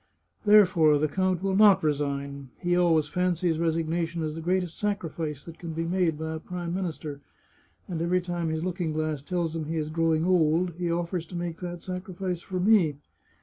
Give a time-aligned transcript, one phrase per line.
[0.45, 2.49] Therefore the count will not resign.
[2.59, 6.73] He always fancies resignation is the greatest sacrifice that can be made by a Prime
[6.73, 7.21] Minister,
[7.87, 11.35] and every time his looking glass tells him he is growing old, he offers to
[11.35, 12.95] make that sacrifice for me.